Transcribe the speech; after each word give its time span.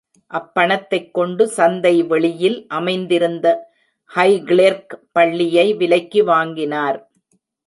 அப்பணத்தைக் 0.31 1.13
கொண்டு 1.13 1.47
சந்தைவெளியில் 1.47 2.65
அமைந்திருந்த 2.67 3.69
ஹைகிளெர்க் 4.15 4.93
பள்ளியை 5.11 5.73
விலைக்கு 5.73 6.23
வாங்கினார். 6.23 7.11